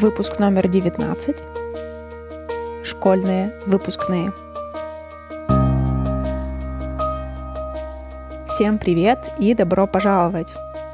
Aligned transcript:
Выпуск 0.00 0.38
номер 0.38 0.66
19. 0.66 1.36
Школьные 2.84 3.52
выпускные. 3.66 4.32
Всем 8.48 8.78
привет 8.78 9.18
и 9.38 9.52
добро 9.52 9.86
пожаловать! 9.86 10.48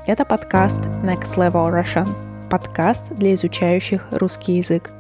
Это 0.08 0.24
подкаст 0.24 0.80
Next 1.04 1.36
Level 1.36 1.70
Russian, 1.70 2.08
подкаст 2.50 3.04
для 3.10 3.34
изучающих 3.34 4.08
русский 4.10 4.54
язык. 4.54 4.90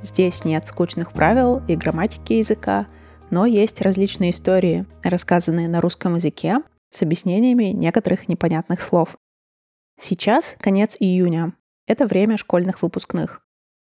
Здесь 0.00 0.44
нет 0.44 0.64
скучных 0.64 1.10
правил 1.10 1.60
и 1.66 1.74
грамматики 1.74 2.34
языка, 2.34 2.86
но 3.30 3.46
есть 3.46 3.80
различные 3.80 4.30
истории, 4.30 4.86
рассказанные 5.02 5.66
на 5.68 5.80
русском 5.80 6.14
языке 6.14 6.58
с 6.90 7.02
объяснениями 7.02 7.72
некоторых 7.72 8.28
непонятных 8.28 8.80
слов. 8.80 9.16
Сейчас 9.98 10.54
конец 10.60 10.96
июня. 11.00 11.52
Это 11.88 12.06
время 12.06 12.36
школьных 12.36 12.82
выпускных. 12.82 13.42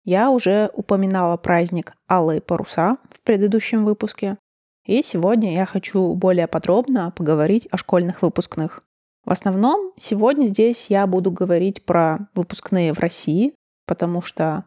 Я 0.09 0.31
уже 0.31 0.71
упоминала 0.73 1.37
праздник 1.37 1.93
Алые 2.11 2.41
паруса 2.41 2.97
в 3.11 3.21
предыдущем 3.21 3.85
выпуске, 3.85 4.39
и 4.87 5.03
сегодня 5.03 5.53
я 5.53 5.67
хочу 5.67 6.15
более 6.15 6.47
подробно 6.47 7.11
поговорить 7.11 7.69
о 7.71 7.77
школьных 7.77 8.23
выпускных. 8.23 8.83
В 9.27 9.33
основном 9.33 9.93
сегодня 9.99 10.47
здесь 10.49 10.87
я 10.89 11.07
буду 11.07 11.31
говорить 11.31 11.85
про 11.85 12.21
выпускные 12.35 12.95
в 12.95 13.01
России, 13.01 13.55
потому 13.87 14.23
что 14.23 14.65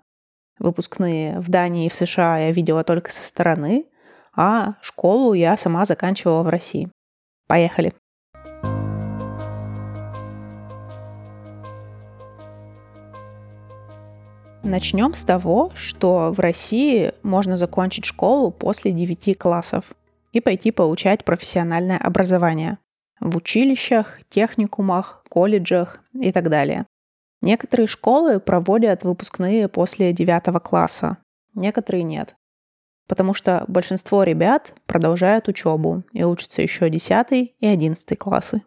выпускные 0.59 1.39
в 1.39 1.49
Дании 1.49 1.87
и 1.87 1.89
в 1.89 1.95
США 1.95 2.37
я 2.37 2.51
видела 2.51 2.83
только 2.83 3.11
со 3.11 3.23
стороны, 3.23 3.87
а 4.35 4.75
школу 4.83 5.33
я 5.33 5.57
сама 5.57 5.85
заканчивала 5.85 6.43
в 6.43 6.49
России. 6.49 6.91
Поехали! 7.47 7.95
Начнем 14.71 15.13
с 15.13 15.25
того, 15.25 15.73
что 15.75 16.31
в 16.31 16.39
России 16.39 17.11
можно 17.23 17.57
закончить 17.57 18.05
школу 18.05 18.51
после 18.51 18.93
9 18.93 19.37
классов 19.37 19.83
и 20.31 20.39
пойти 20.39 20.71
получать 20.71 21.25
профессиональное 21.25 21.97
образование 21.97 22.77
в 23.19 23.35
училищах, 23.35 24.19
техникумах, 24.29 25.25
колледжах 25.27 26.01
и 26.13 26.31
так 26.31 26.49
далее. 26.49 26.85
Некоторые 27.41 27.87
школы 27.87 28.39
проводят 28.39 29.03
выпускные 29.03 29.67
после 29.67 30.13
9 30.13 30.63
класса, 30.63 31.17
некоторые 31.53 32.03
нет. 32.03 32.35
Потому 33.09 33.33
что 33.33 33.65
большинство 33.67 34.23
ребят 34.23 34.73
продолжают 34.85 35.49
учебу 35.49 36.05
и 36.13 36.23
учатся 36.23 36.61
еще 36.61 36.89
10 36.89 37.27
и 37.59 37.67
11 37.67 38.17
классы. 38.17 38.61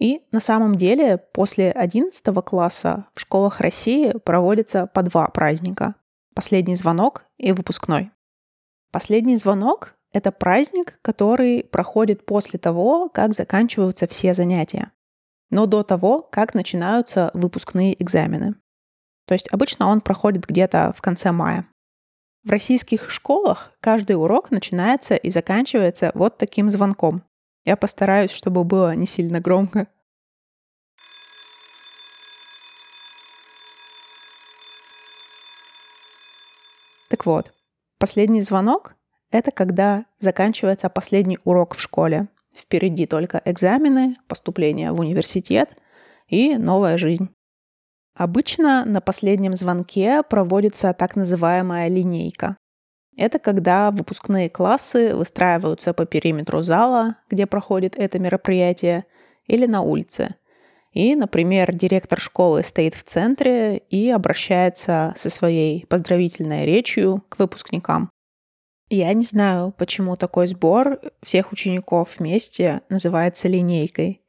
И 0.00 0.22
на 0.32 0.40
самом 0.40 0.76
деле 0.76 1.18
после 1.18 1.70
11 1.70 2.24
класса 2.42 3.04
в 3.14 3.20
школах 3.20 3.60
России 3.60 4.12
проводится 4.24 4.86
по 4.86 5.02
два 5.02 5.28
праздника. 5.28 5.94
Последний 6.34 6.74
звонок 6.74 7.26
и 7.36 7.52
выпускной. 7.52 8.10
Последний 8.90 9.36
звонок— 9.36 9.96
это 10.12 10.32
праздник, 10.32 10.98
который 11.02 11.62
проходит 11.62 12.24
после 12.24 12.58
того, 12.58 13.10
как 13.10 13.34
заканчиваются 13.34 14.08
все 14.08 14.32
занятия, 14.32 14.90
но 15.50 15.66
до 15.66 15.82
того, 15.82 16.22
как 16.22 16.54
начинаются 16.54 17.30
выпускные 17.34 18.02
экзамены. 18.02 18.54
То 19.26 19.34
есть 19.34 19.48
обычно 19.52 19.86
он 19.86 20.00
проходит 20.00 20.46
где-то 20.46 20.94
в 20.96 21.02
конце 21.02 21.30
мая. 21.30 21.66
В 22.42 22.50
российских 22.50 23.10
школах 23.10 23.72
каждый 23.80 24.16
урок 24.16 24.50
начинается 24.50 25.14
и 25.14 25.28
заканчивается 25.28 26.10
вот 26.14 26.38
таким 26.38 26.70
звонком. 26.70 27.22
Я 27.64 27.76
постараюсь, 27.76 28.30
чтобы 28.30 28.64
было 28.64 28.94
не 28.94 29.06
сильно 29.06 29.40
громко. 29.40 29.86
Так 37.08 37.26
вот, 37.26 37.52
последний 37.98 38.40
звонок— 38.40 38.94
это 39.30 39.50
когда 39.50 40.06
заканчивается 40.18 40.88
последний 40.88 41.38
урок 41.44 41.74
в 41.74 41.80
школе. 41.80 42.28
Впереди 42.56 43.06
только 43.06 43.42
экзамены, 43.44 44.16
поступление 44.26 44.92
в 44.92 45.00
университет 45.00 45.76
и 46.28 46.56
новая 46.56 46.98
жизнь. 46.98 47.28
Обычно 48.14 48.84
на 48.84 49.00
последнем 49.00 49.54
звонке 49.54 50.22
проводится 50.22 50.92
так 50.94 51.16
называемая 51.16 51.88
линейка. 51.88 52.56
Это 53.16 53.38
когда 53.38 53.90
выпускные 53.90 54.48
классы 54.48 55.14
выстраиваются 55.14 55.92
по 55.92 56.06
периметру 56.06 56.62
зала, 56.62 57.16
где 57.28 57.46
проходит 57.46 57.96
это 57.96 58.18
мероприятие, 58.18 59.04
или 59.46 59.66
на 59.66 59.82
улице. 59.82 60.36
И, 60.92 61.14
например, 61.14 61.72
директор 61.72 62.18
школы 62.20 62.62
стоит 62.64 62.94
в 62.94 63.02
центре 63.04 63.78
и 63.78 64.10
обращается 64.10 65.12
со 65.16 65.30
своей 65.30 65.86
поздравительной 65.86 66.66
речью 66.66 67.24
к 67.28 67.38
выпускникам. 67.38 68.10
Я 68.88 69.12
не 69.12 69.22
знаю, 69.22 69.72
почему 69.76 70.16
такой 70.16 70.48
сбор 70.48 71.00
всех 71.22 71.52
учеников 71.52 72.18
вместе 72.18 72.80
называется 72.88 73.46
линейкой. 73.46 74.22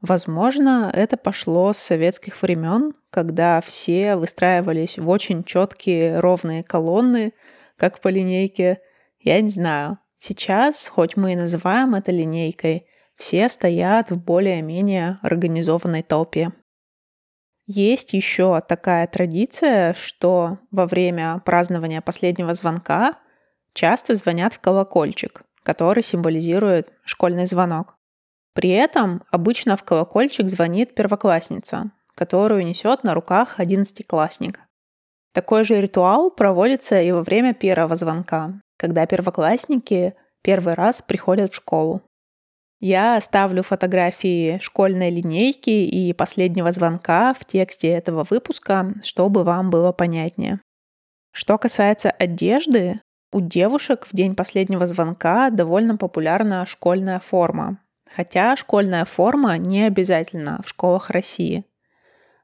Возможно, 0.00 0.90
это 0.92 1.16
пошло 1.16 1.72
с 1.72 1.78
советских 1.78 2.40
времен, 2.40 2.92
когда 3.10 3.60
все 3.60 4.16
выстраивались 4.16 4.98
в 4.98 5.08
очень 5.08 5.42
четкие 5.42 6.20
ровные 6.20 6.62
колонны– 6.62 7.32
как 7.76 8.00
по 8.00 8.08
линейке. 8.08 8.80
Я 9.20 9.40
не 9.40 9.50
знаю. 9.50 9.98
Сейчас, 10.18 10.88
хоть 10.88 11.16
мы 11.16 11.32
и 11.32 11.36
называем 11.36 11.94
это 11.94 12.10
линейкой, 12.10 12.86
все 13.16 13.48
стоят 13.48 14.10
в 14.10 14.22
более-менее 14.22 15.18
организованной 15.22 16.02
толпе. 16.02 16.48
Есть 17.66 18.12
еще 18.12 18.60
такая 18.60 19.06
традиция, 19.06 19.94
что 19.94 20.58
во 20.70 20.86
время 20.86 21.42
празднования 21.44 22.00
последнего 22.00 22.54
звонка 22.54 23.18
часто 23.72 24.14
звонят 24.14 24.54
в 24.54 24.60
колокольчик, 24.60 25.42
который 25.62 26.02
символизирует 26.02 26.92
школьный 27.04 27.46
звонок. 27.46 27.96
При 28.54 28.70
этом 28.70 29.22
обычно 29.30 29.76
в 29.76 29.82
колокольчик 29.82 30.48
звонит 30.48 30.94
первоклассница, 30.94 31.90
которую 32.14 32.64
несет 32.64 33.04
на 33.04 33.14
руках 33.14 33.58
одиннадцатиклассник. 33.58 34.60
Такой 35.36 35.64
же 35.64 35.78
ритуал 35.82 36.30
проводится 36.30 36.98
и 36.98 37.12
во 37.12 37.22
время 37.22 37.52
первого 37.52 37.94
звонка, 37.94 38.54
когда 38.78 39.04
первоклассники 39.04 40.14
первый 40.42 40.72
раз 40.72 41.02
приходят 41.02 41.52
в 41.52 41.56
школу. 41.56 42.00
Я 42.80 43.16
оставлю 43.16 43.62
фотографии 43.62 44.58
школьной 44.62 45.10
линейки 45.10 45.68
и 45.68 46.14
последнего 46.14 46.72
звонка 46.72 47.34
в 47.38 47.44
тексте 47.44 47.88
этого 47.88 48.24
выпуска, 48.30 48.94
чтобы 49.02 49.44
вам 49.44 49.68
было 49.68 49.92
понятнее. 49.92 50.62
Что 51.32 51.58
касается 51.58 52.10
одежды, 52.10 53.02
у 53.30 53.42
девушек 53.42 54.06
в 54.10 54.16
день 54.16 54.36
последнего 54.36 54.86
звонка 54.86 55.50
довольно 55.50 55.98
популярна 55.98 56.64
школьная 56.64 57.20
форма. 57.20 57.78
Хотя 58.10 58.56
школьная 58.56 59.04
форма 59.04 59.58
не 59.58 59.82
обязательно 59.82 60.62
в 60.64 60.70
школах 60.70 61.10
России– 61.10 61.66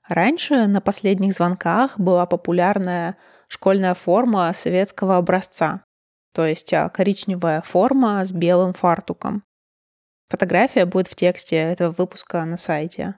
Раньше 0.09 0.67
на 0.67 0.81
последних 0.81 1.33
звонках 1.33 1.99
была 1.99 2.27
популярная 2.27 3.17
школьная 3.49 3.95
форма 3.95 4.53
советского 4.53 5.17
образца, 5.17 5.85
то 6.33 6.47
есть 6.47 6.73
а, 6.73 6.89
коричневая 6.89 7.63
форма 7.63 8.25
с 8.25 8.33
белым 8.33 8.73
фартуком. 8.73 9.45
Фотография 10.29 10.87
будет 10.87 11.09
в 11.09 11.15
тексте 11.15 11.57
этого 11.57 11.93
выпуска 11.93 12.45
на 12.45 12.57
сайте. 12.57 13.17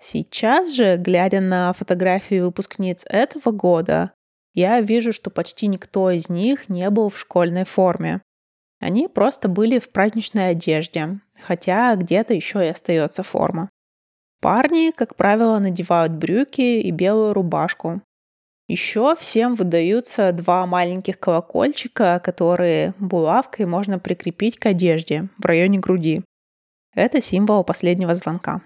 Сейчас 0.00 0.72
же, 0.72 0.96
глядя 0.96 1.40
на 1.40 1.72
фотографии 1.72 2.40
выпускниц 2.40 3.04
этого 3.08 3.52
года, 3.52 4.12
я 4.54 4.80
вижу, 4.80 5.12
что 5.12 5.30
почти 5.30 5.66
никто 5.66 6.10
из 6.10 6.28
них 6.28 6.68
не 6.68 6.90
был 6.90 7.08
в 7.08 7.18
школьной 7.18 7.64
форме. 7.64 8.22
Они 8.80 9.08
просто 9.08 9.48
были 9.48 9.78
в 9.78 9.90
праздничной 9.90 10.50
одежде, 10.50 11.20
хотя 11.40 11.94
где-то 11.96 12.34
еще 12.34 12.64
и 12.64 12.68
остается 12.68 13.22
форма. 13.22 13.70
Парни, 14.40 14.92
как 14.92 15.16
правило, 15.16 15.58
надевают 15.58 16.12
брюки 16.12 16.80
и 16.80 16.90
белую 16.90 17.32
рубашку. 17.32 18.02
Еще 18.68 19.16
всем 19.16 19.54
выдаются 19.54 20.30
два 20.32 20.66
маленьких 20.66 21.18
колокольчика, 21.18 22.20
которые 22.22 22.94
булавкой 22.98 23.66
можно 23.66 23.98
прикрепить 23.98 24.58
к 24.58 24.66
одежде 24.66 25.28
в 25.38 25.44
районе 25.44 25.78
груди. 25.78 26.22
Это 26.94 27.20
символ 27.20 27.64
последнего 27.64 28.14
звонка. 28.14 28.62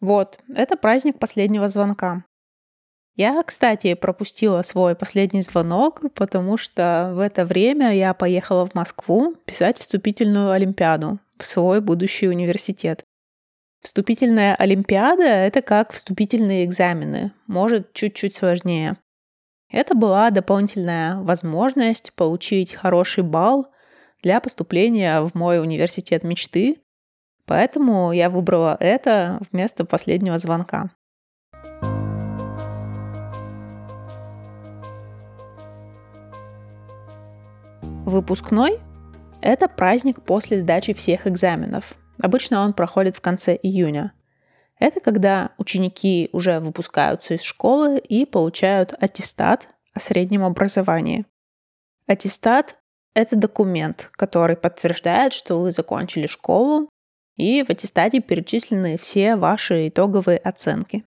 Вот, 0.00 0.38
это 0.48 0.76
праздник 0.76 1.18
последнего 1.18 1.68
звонка. 1.68 2.24
Я, 3.16 3.42
кстати, 3.44 3.94
пропустила 3.94 4.62
свой 4.62 4.96
последний 4.96 5.42
звонок, 5.42 6.02
потому 6.14 6.56
что 6.56 7.12
в 7.14 7.20
это 7.20 7.44
время 7.44 7.94
я 7.94 8.12
поехала 8.12 8.66
в 8.66 8.74
Москву 8.74 9.36
писать 9.44 9.78
вступительную 9.78 10.50
олимпиаду 10.50 11.20
в 11.38 11.44
свой 11.44 11.80
будущий 11.80 12.28
университет. 12.28 13.04
Вступительная 13.84 14.54
олимпиада— 14.54 15.24
это 15.24 15.60
как 15.60 15.92
вступительные 15.92 16.64
экзамены, 16.64 17.32
может, 17.46 17.92
чуть-чуть 17.92 18.34
сложнее. 18.34 18.96
Это 19.70 19.94
была 19.94 20.30
дополнительная 20.30 21.16
возможность 21.18 22.14
получить 22.14 22.72
хороший 22.72 23.22
балл 23.22 23.66
для 24.22 24.40
поступления 24.40 25.20
в 25.20 25.34
мой 25.34 25.60
университет 25.60 26.24
мечты, 26.24 26.78
поэтому 27.44 28.10
я 28.12 28.30
выбрала 28.30 28.74
это 28.80 29.38
вместо 29.52 29.84
последнего 29.84 30.38
звонка. 30.38 30.90
Выпускной— 38.06 38.80
это 39.42 39.68
праздник 39.68 40.22
после 40.22 40.58
сдачи 40.58 40.94
всех 40.94 41.26
экзаменов— 41.26 41.94
Обычно 42.20 42.62
он 42.62 42.72
проходит 42.72 43.16
в 43.16 43.20
конце 43.20 43.58
июня. 43.60 44.12
Это 44.78 45.00
когда 45.00 45.50
ученики 45.58 46.28
уже 46.32 46.60
выпускаются 46.60 47.34
из 47.34 47.42
школы 47.42 47.98
и 47.98 48.26
получают 48.26 48.94
аттестат 49.00 49.68
о 49.92 50.00
среднем 50.00 50.44
образовании. 50.44 51.26
Аттестат– 52.06 52.76
это 53.14 53.36
документ, 53.36 54.10
который 54.12 54.56
подтверждает, 54.56 55.32
что 55.32 55.60
вы 55.60 55.70
закончили 55.70 56.26
школу, 56.26 56.88
и 57.36 57.62
в 57.62 57.70
аттестате 57.70 58.20
перечислены 58.20 58.98
все 58.98 59.36
ваши 59.36 59.88
итоговые 59.88 60.38
оценки. 60.38 61.04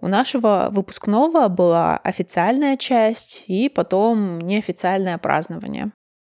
У 0.00 0.08
нашего 0.08 0.68
выпускного 0.70 1.48
была 1.48 1.98
официальная 1.98 2.76
часть 2.78 3.44
и 3.46 3.68
потом 3.68 4.38
неофициальное 4.38 5.18
празднование. 5.18 5.92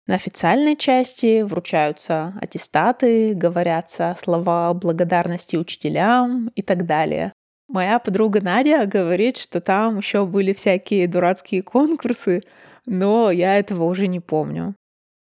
На 0.08 0.16
официальной 0.16 0.76
части 0.76 1.42
вручаются 1.42 2.34
аттестаты, 2.40 3.34
говорятся 3.34 4.16
слова 4.18 4.72
благодарности 4.74 5.56
учителям 5.56 6.50
и 6.50 6.62
так 6.62 6.86
далее. 6.86 7.34
Моя 7.68 7.98
подруга 7.98 8.42
Надя 8.42 8.86
говорит, 8.86 9.38
что 9.38 9.62
там 9.62 9.98
еще 9.98 10.26
были 10.28 10.54
всякие 10.54 11.08
дурацкие 11.08 11.64
конкурсы, 11.64 12.44
но 12.86 13.32
я 13.32 13.58
этого 13.58 13.86
уже 13.86 14.06
не 14.06 14.20
помню. 14.20 14.76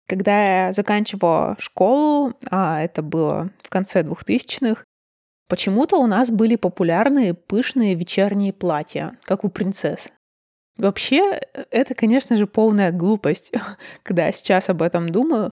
Когда 0.07 0.67
я 0.67 0.73
заканчивала 0.73 1.57
школу, 1.59 2.35
а 2.51 2.83
это 2.83 3.03
было 3.03 3.51
в 3.63 3.71
конце 3.71 4.03
2000-х, 4.03 4.85
почему-то 5.49 5.97
у 5.97 6.07
нас 6.07 6.31
были 6.31 6.57
популярные 6.57 7.33
пышные 7.33 7.95
вечерние 7.95 8.53
платья, 8.53 9.19
как 9.25 9.45
у 9.45 9.49
принцесс. 9.49 10.13
Вообще, 10.77 11.41
это, 11.71 11.95
конечно 11.95 12.37
же, 12.37 12.47
полная 12.47 12.93
глупость, 12.93 13.53
когда 14.03 14.27
я 14.27 14.33
сейчас 14.33 14.69
об 14.69 14.83
этом 14.83 15.09
думаю, 15.09 15.51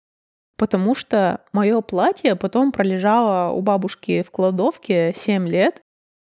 потому 0.56 0.94
что 0.94 1.40
мое 1.52 1.80
платье 1.80 2.36
потом 2.36 2.72
пролежало 2.72 3.52
у 3.52 3.62
бабушки 3.62 4.22
в 4.22 4.30
кладовке 4.30 5.12
7 5.16 5.48
лет, 5.48 5.80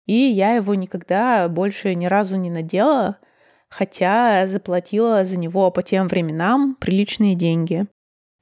и 0.06 0.14
я 0.14 0.54
его 0.54 0.74
никогда 0.74 1.48
больше 1.50 1.94
ни 1.94 2.06
разу 2.06 2.38
не 2.38 2.50
надела, 2.50 3.18
хотя 3.70 4.48
заплатила 4.48 5.26
за 5.26 5.38
него 5.38 5.70
по 5.72 5.84
тем 5.84 6.08
временам 6.08 6.76
приличные 6.80 7.36
деньги. 7.36 7.86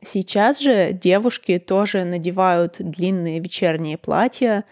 Сейчас 0.04 0.60
же 0.60 0.94
девушки 0.94 1.58
тоже 1.58 2.04
надевают 2.04 2.76
длинные 2.80 3.40
вечерние 3.40 3.98
платья, 3.98 4.64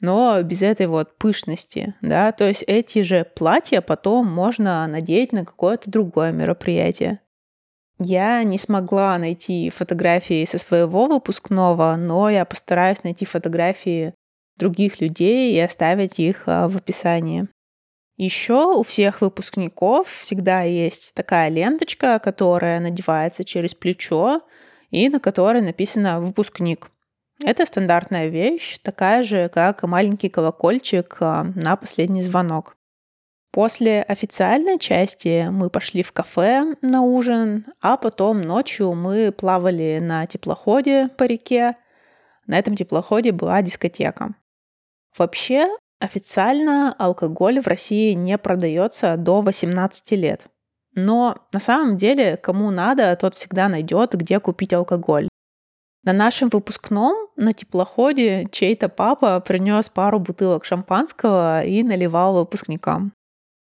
но 0.00 0.42
без 0.42 0.62
этой 0.62 0.86
вот 0.86 1.16
пышности, 1.18 1.94
да, 2.02 2.32
то 2.32 2.46
есть 2.46 2.64
эти 2.66 3.02
же 3.02 3.26
платья 3.34 3.80
потом 3.80 4.26
можно 4.26 4.86
надеть 4.86 5.32
на 5.32 5.44
какое-то 5.44 5.90
другое 5.90 6.32
мероприятие. 6.32 7.20
Я 8.00 8.44
не 8.44 8.58
смогла 8.58 9.18
найти 9.18 9.70
фотографии 9.70 10.44
со 10.44 10.58
своего 10.58 11.06
выпускного, 11.06 11.96
но 11.96 12.30
я 12.30 12.44
постараюсь 12.44 13.02
найти 13.02 13.24
фотографии 13.24 14.14
других 14.56 15.00
людей 15.00 15.54
и 15.54 15.60
оставить 15.60 16.20
их 16.20 16.44
а, 16.46 16.68
в 16.68 16.76
описании. 16.76 17.48
Еще 18.16 18.76
у 18.76 18.82
всех 18.82 19.20
выпускников 19.20 20.08
всегда 20.08 20.62
есть 20.62 21.12
такая 21.14 21.48
ленточка, 21.48 22.18
которая 22.18 22.80
надевается 22.80 23.44
через 23.44 23.74
плечо 23.74 24.42
и 24.90 25.08
на 25.08 25.20
которой 25.20 25.62
написано 25.62 26.20
«выпускник». 26.20 26.90
Это 27.44 27.64
стандартная 27.66 28.28
вещь, 28.28 28.78
такая 28.82 29.22
же, 29.22 29.48
как 29.48 29.82
маленький 29.84 30.28
колокольчик 30.28 31.16
а, 31.20 31.44
на 31.54 31.76
последний 31.76 32.22
звонок. 32.22 32.76
После 33.52 34.02
официальной 34.02 34.78
части 34.78 35.48
мы 35.50 35.70
пошли 35.70 36.02
в 36.02 36.12
кафе 36.12 36.74
на 36.82 37.02
ужин, 37.02 37.64
а 37.80 37.96
потом 37.96 38.40
ночью 38.40 38.92
мы 38.94 39.32
плавали 39.32 39.98
на 40.02 40.26
теплоходе 40.26 41.08
по 41.16 41.24
реке. 41.24 41.76
На 42.46 42.58
этом 42.58 42.76
теплоходе 42.76 43.32
была 43.32 43.62
дискотека. 43.62 44.34
Вообще, 45.16 45.68
официально 46.00 46.92
алкоголь 46.98 47.60
в 47.60 47.66
России 47.66 48.12
не 48.12 48.36
продается 48.36 49.16
до 49.16 49.40
18 49.40 50.12
лет. 50.12 50.42
Но 50.94 51.36
на 51.52 51.60
самом 51.60 51.96
деле, 51.96 52.36
кому 52.36 52.70
надо, 52.70 53.14
тот 53.16 53.34
всегда 53.34 53.68
найдет, 53.68 54.14
где 54.14 54.40
купить 54.40 54.72
алкоголь. 54.72 55.27
На 56.08 56.14
нашем 56.14 56.48
выпускном 56.48 57.28
на 57.36 57.52
теплоходе 57.52 58.48
чей-то 58.50 58.88
папа 58.88 59.40
принес 59.40 59.90
пару 59.90 60.18
бутылок 60.18 60.64
шампанского 60.64 61.60
и 61.60 61.82
наливал 61.82 62.36
выпускникам. 62.36 63.12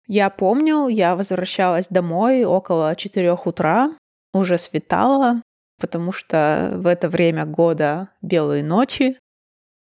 Я 0.06 0.30
помню, 0.30 0.86
я 0.86 1.16
возвращалась 1.16 1.88
домой 1.88 2.44
около 2.44 2.94
4 2.94 3.32
утра, 3.32 3.96
уже 4.32 4.58
светало, 4.58 5.42
потому 5.80 6.12
что 6.12 6.70
в 6.76 6.86
это 6.86 7.08
время 7.08 7.46
года 7.46 8.10
белые 8.22 8.62
ночи. 8.62 9.18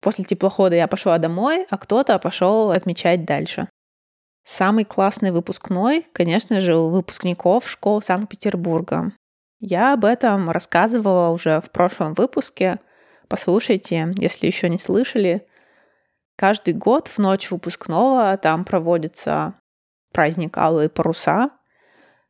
После 0.01 0.25
теплохода 0.25 0.75
я 0.75 0.89
пошла 0.89 1.17
домой, 1.17 1.65
а 1.69 1.77
кто-то 1.77 2.19
пошел 2.19 2.71
отмечать 2.71 3.23
дальше. 3.23 3.69
Самый 4.43 4.83
классный 4.83 5.31
выпускной, 5.31 6.05
конечно 6.11 6.59
же, 6.59 6.75
у 6.75 6.89
выпускников 6.89 7.69
школ 7.69 8.01
Санкт-Петербурга. 8.01 9.13
Я 9.59 9.93
об 9.93 10.05
этом 10.05 10.49
рассказывала 10.49 11.29
уже 11.29 11.59
в 11.59 11.69
прошлом 11.69 12.13
выпуске. 12.13 12.79
Послушайте, 13.27 14.13
если 14.17 14.47
еще 14.47 14.69
не 14.69 14.77
слышали. 14.77 15.45
Каждый 16.37 16.73
год 16.73 17.09
в 17.09 17.17
ночь 17.19 17.51
выпускного 17.51 18.37
там 18.37 18.63
проводится 18.63 19.55
праздник 20.13 20.57
Алые 20.57 20.87
паруса, 20.87 21.49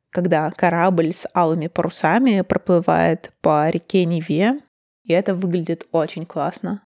когда 0.09 0.49
корабль 0.49 1.13
с 1.13 1.27
алыми 1.33 1.67
парусами 1.67 2.41
проплывает 2.41 3.31
по 3.41 3.69
реке 3.69 4.05
Неве, 4.05 4.59
и 5.03 5.13
это 5.13 5.35
выглядит 5.35 5.87
очень 5.91 6.25
классно. 6.25 6.81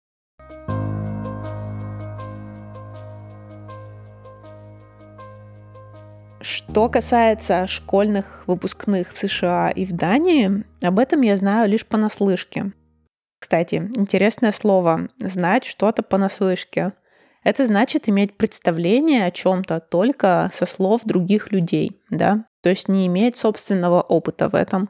Что 6.71 6.89
касается 6.89 7.67
школьных 7.67 8.45
выпускных 8.47 9.13
в 9.13 9.19
США 9.19 9.71
и 9.71 9.85
в 9.85 9.93
Дании, 9.93 10.65
об 10.83 10.99
этом 10.99 11.21
я 11.21 11.37
знаю 11.37 11.69
лишь 11.69 11.87
понаслышке. 11.87 12.73
Кстати, 13.39 13.91
интересное 13.95 14.53
слово 14.53 15.09
«знать 15.19 15.65
что-то 15.65 16.03
понаслышке». 16.03 16.93
Это 17.45 17.67
значит 17.67 18.09
иметь 18.09 18.37
представление 18.39 19.27
о 19.27 19.31
чем-то 19.31 19.81
только 19.81 20.49
со 20.55 20.65
слов 20.65 21.03
других 21.05 21.53
людей, 21.53 22.01
да? 22.09 22.47
То 22.63 22.71
есть 22.71 22.89
не 22.89 23.07
иметь 23.07 23.37
собственного 23.37 24.01
опыта 24.01 24.49
в 24.49 24.55
этом. 24.55 24.89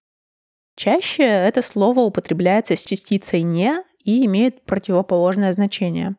Чаще 0.76 1.24
это 1.24 1.62
слово 1.62 2.00
употребляется 2.00 2.76
с 2.76 2.80
частицей 2.80 3.42
«не» 3.42 3.82
и 4.04 4.24
имеет 4.26 4.64
противоположное 4.66 5.52
значение. 5.52 6.16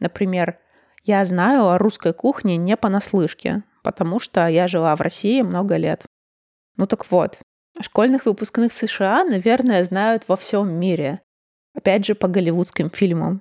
Например, 0.00 0.58
«я 1.04 1.24
знаю 1.24 1.68
о 1.68 1.78
русской 1.78 2.12
кухне 2.12 2.56
не 2.56 2.76
понаслышке», 2.76 3.62
потому 3.88 4.20
что 4.20 4.46
я 4.48 4.68
жила 4.68 4.94
в 4.96 5.00
России 5.00 5.40
много 5.40 5.78
лет. 5.78 6.04
Ну 6.76 6.86
так 6.86 7.10
вот, 7.10 7.40
школьных 7.80 8.26
выпускных 8.26 8.70
в 8.70 8.76
США, 8.76 9.24
наверное, 9.24 9.82
знают 9.82 10.24
во 10.28 10.36
всем 10.36 10.70
мире. 10.70 11.22
Опять 11.74 12.04
же, 12.04 12.14
по 12.14 12.28
голливудским 12.28 12.90
фильмам. 12.90 13.40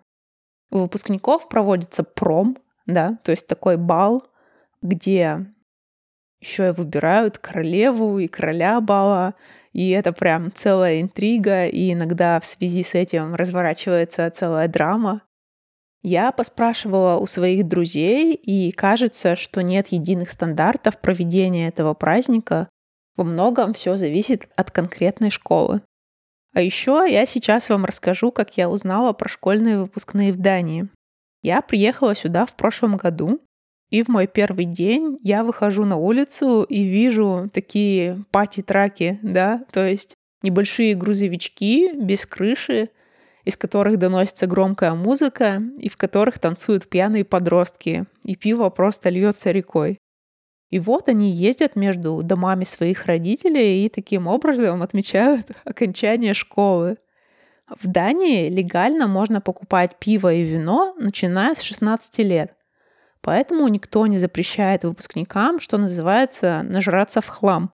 У 0.72 0.78
выпускников 0.78 1.50
проводится 1.50 2.06
пром, 2.06 2.58
да, 2.86 3.20
то 3.26 3.32
есть 3.32 3.46
такой 3.46 3.76
бал, 3.76 4.24
где 4.82 5.48
еще 6.40 6.70
и 6.70 6.72
выбирают 6.72 7.40
королеву 7.40 8.18
и 8.18 8.30
короля 8.30 8.80
бала, 8.80 9.34
и 9.74 9.90
это 9.90 10.14
прям 10.14 10.54
целая 10.54 11.02
интрига, 11.02 11.66
и 11.68 11.92
иногда 11.92 12.40
в 12.40 12.46
связи 12.46 12.84
с 12.84 12.96
этим 12.96 13.36
разворачивается 13.36 14.32
целая 14.32 14.70
драма. 14.70 15.24
Я 16.04 16.32
поспрашивала 16.32 17.18
у 17.18 17.26
своих 17.26 17.68
друзей, 17.68 18.34
и 18.34 18.72
кажется, 18.72 19.36
что 19.36 19.62
нет 19.62 19.90
единых 19.90 20.30
стандартов 20.30 21.00
проведения 21.00 21.68
этого 21.68 21.94
праздника. 21.94 22.70
Во 23.16 23.24
многом 23.24 23.74
все 23.74 23.96
зависит 23.96 24.48
от 24.56 24.72
конкретной 24.72 25.32
школы. 25.32 25.82
А 26.54 26.62
еще 26.62 27.06
я 27.10 27.26
сейчас 27.26 27.70
вам 27.70 27.86
расскажу, 27.86 28.32
как 28.32 28.58
я 28.58 28.70
узнала 28.70 29.14
про 29.14 29.28
школьные 29.28 29.80
выпускные 29.80 30.32
в 30.32 30.38
Дании. 30.38 30.88
Я 31.44 31.62
приехала 31.62 32.16
сюда 32.16 32.46
в 32.46 32.54
прошлом 32.54 32.98
году, 32.98 33.40
и 33.90 34.04
в 34.04 34.08
мой 34.08 34.28
первый 34.28 34.66
день 34.66 35.18
я 35.22 35.44
выхожу 35.44 35.86
на 35.86 35.98
улицу 35.98 36.64
и 36.64 36.84
вижу 36.84 37.50
такие 37.54 38.24
пати-траки, 38.32 39.20
да, 39.22 39.64
то 39.72 39.86
есть 39.86 40.16
небольшие 40.42 40.96
грузовички 40.96 41.94
без 41.94 42.26
крыши, 42.26 42.90
из 43.48 43.56
которых 43.56 43.98
доносится 43.98 44.46
громкая 44.46 44.94
музыка 44.94 45.62
и 45.80 45.88
в 45.88 45.96
которых 45.96 46.38
танцуют 46.38 46.90
пьяные 46.90 47.24
подростки, 47.24 48.06
и 48.26 48.36
пиво 48.36 48.70
просто 48.70 49.08
льется 49.08 49.52
рекой. 49.52 50.00
И 50.70 50.80
вот 50.80 51.08
они 51.08 51.32
ездят 51.32 51.78
между 51.78 52.22
домами 52.24 52.66
своих 52.66 53.06
родителей 53.06 53.86
и 53.86 53.90
таким 53.90 54.28
образом 54.28 54.84
отмечают 54.84 55.52
окончание 55.64 56.34
школы. 56.34 56.98
В 57.70 57.88
Дании 57.88 58.50
легально 58.50 59.08
можно 59.08 59.40
покупать 59.40 59.96
пиво 59.98 60.34
и 60.34 60.44
вино, 60.44 60.94
начиная 61.00 61.56
с 61.56 61.62
16 61.62 62.18
лет. 62.20 62.54
Поэтому 63.22 63.66
никто 63.70 64.08
не 64.08 64.18
запрещает 64.18 64.84
выпускникам, 64.84 65.62
что 65.62 65.78
называется, 65.78 66.64
нажраться 66.64 67.22
в 67.22 67.28
хлам. 67.28 67.72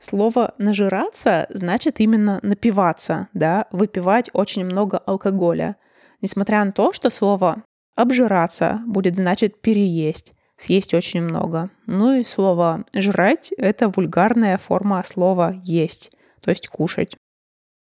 Слово 0.00 0.54
«нажираться» 0.56 1.46
значит 1.50 2.00
именно 2.00 2.40
напиваться, 2.42 3.28
да, 3.34 3.66
выпивать 3.70 4.30
очень 4.32 4.64
много 4.64 4.96
алкоголя. 4.96 5.76
Несмотря 6.22 6.64
на 6.64 6.72
то, 6.72 6.94
что 6.94 7.10
слово 7.10 7.64
«обжираться» 7.96 8.80
будет 8.86 9.16
значить 9.16 9.60
переесть, 9.60 10.32
съесть 10.56 10.94
очень 10.94 11.20
много. 11.20 11.70
Ну 11.86 12.14
и 12.14 12.24
слово 12.24 12.86
«жрать»— 12.94 13.52
это 13.58 13.90
вульгарная 13.90 14.56
форма 14.56 15.02
слова 15.04 15.52
«есть», 15.64 16.12
то 16.40 16.50
есть 16.50 16.68
кушать. 16.68 17.14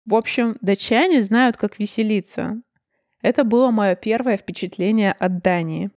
В 0.05 0.13
общем, 0.13 0.57
датчане 0.59 1.21
знают, 1.21 1.55
как 1.55 1.79
веселиться. 1.79 2.61
Это 3.21 3.45
было 3.45 3.71
мое 3.71 3.95
первое 3.95 4.35
впечатление 4.35 5.13
от 5.13 5.41
Дании. 5.41 5.89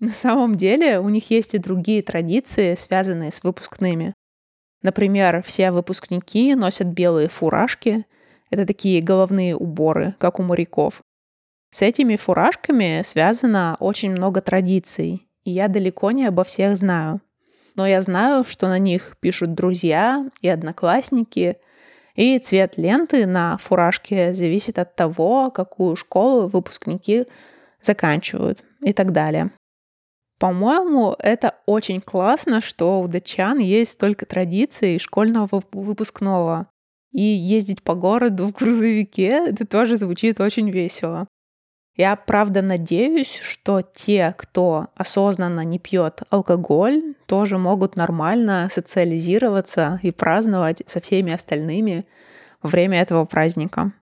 На 0.00 0.12
самом 0.12 0.56
деле 0.56 0.98
у 0.98 1.08
них 1.10 1.30
есть 1.30 1.54
и 1.54 1.58
другие 1.58 2.02
традиции, 2.02 2.74
связанные 2.74 3.30
с 3.30 3.44
выпускными. 3.44 4.14
Например, 4.82 5.42
все 5.42 5.70
выпускники 5.70 6.54
носят 6.54 6.88
белые 6.88 7.28
фуражки. 7.28 8.06
Это 8.50 8.66
такие 8.66 9.02
головные 9.02 9.54
уборы, 9.56 10.14
как 10.18 10.38
у 10.40 10.42
моряков. 10.42 11.02
С 11.70 11.82
этими 11.82 12.16
фуражками 12.16 13.02
связано 13.04 13.76
очень 13.78 14.10
много 14.10 14.40
традиций, 14.40 15.28
и 15.44 15.50
я 15.50 15.68
далеко 15.68 16.10
не 16.10 16.26
обо 16.26 16.44
всех 16.44 16.76
знаю. 16.76 17.20
Но 17.76 17.86
я 17.86 18.02
знаю, 18.02 18.44
что 18.44 18.68
на 18.68 18.78
них 18.78 19.16
пишут 19.20 19.54
друзья 19.54 20.28
и 20.40 20.48
одноклассники, 20.48 21.58
и 22.16 22.38
цвет 22.38 22.76
ленты 22.76 23.24
на 23.26 23.56
фуражке 23.58 24.34
зависит 24.34 24.78
от 24.78 24.96
того, 24.96 25.50
какую 25.50 25.94
школу 25.94 26.48
выпускники 26.48 27.26
заканчивают 27.80 28.64
и 28.82 28.92
так 28.92 29.12
далее. 29.12 29.50
По-моему, 30.40 31.14
это 31.18 31.56
очень 31.66 32.00
классно, 32.00 32.62
что 32.62 33.02
у 33.02 33.08
датчан 33.08 33.58
есть 33.58 33.92
столько 33.92 34.24
традиций 34.24 34.98
школьного 34.98 35.62
выпускного. 35.70 36.66
И 37.12 37.20
ездить 37.20 37.82
по 37.82 37.94
городу 37.94 38.46
в 38.46 38.52
грузовике, 38.52 39.48
это 39.48 39.66
тоже 39.66 39.96
звучит 39.98 40.40
очень 40.40 40.70
весело. 40.70 41.28
Я 41.94 42.16
правда 42.16 42.62
надеюсь, 42.62 43.38
что 43.42 43.82
те, 43.82 44.34
кто 44.38 44.86
осознанно 44.94 45.62
не 45.62 45.78
пьет 45.78 46.22
алкоголь, 46.30 47.14
тоже 47.26 47.58
могут 47.58 47.96
нормально 47.96 48.68
социализироваться 48.70 50.00
и 50.02 50.10
праздновать 50.10 50.82
со 50.86 51.02
всеми 51.02 51.34
остальными 51.34 52.06
во 52.62 52.70
время 52.70 53.02
этого 53.02 53.26
праздника. 53.26 53.92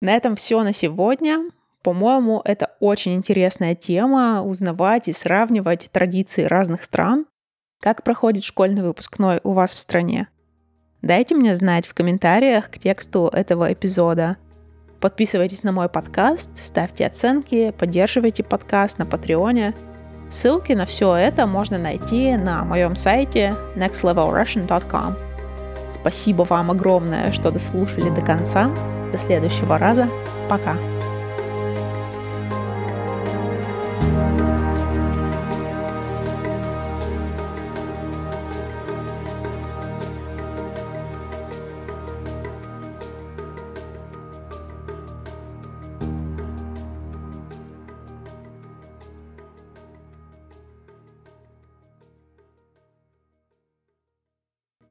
На 0.00 0.16
этом 0.16 0.34
все 0.34 0.64
на 0.64 0.72
сегодня. 0.72 1.48
По-моему, 1.82 2.42
это 2.44 2.70
очень 2.80 3.14
интересная 3.14 3.74
тема 3.74 4.42
узнавать 4.42 5.08
и 5.08 5.12
сравнивать 5.12 5.88
традиции 5.92 6.42
разных 6.42 6.82
стран. 6.82 7.26
Как 7.80 8.02
проходит 8.02 8.44
школьный 8.44 8.82
выпускной 8.82 9.40
у 9.44 9.52
вас 9.52 9.74
в 9.74 9.78
стране? 9.78 10.28
Дайте 11.02 11.36
мне 11.36 11.54
знать 11.54 11.86
в 11.86 11.94
комментариях 11.94 12.70
к 12.70 12.78
тексту 12.78 13.30
этого 13.32 13.72
эпизода. 13.72 14.36
Подписывайтесь 15.00 15.62
на 15.62 15.70
мой 15.70 15.88
подкаст, 15.88 16.58
ставьте 16.58 17.06
оценки, 17.06 17.72
поддерживайте 17.78 18.42
подкаст 18.42 18.98
на 18.98 19.06
Патреоне. 19.06 19.74
Ссылки 20.28 20.72
на 20.72 20.86
все 20.86 21.14
это 21.14 21.46
можно 21.46 21.78
найти 21.78 22.36
на 22.36 22.64
моем 22.64 22.96
сайте 22.96 23.54
nextlevelrussian.com. 23.76 25.16
Спасибо 25.88 26.42
вам 26.42 26.72
огромное, 26.72 27.32
что 27.32 27.52
дослушали 27.52 28.10
до 28.10 28.20
конца. 28.20 28.70
До 29.12 29.18
следующего 29.18 29.78
раза. 29.78 30.08
Пока. 30.48 30.76